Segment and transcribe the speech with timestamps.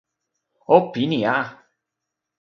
[0.75, 1.37] o pini a!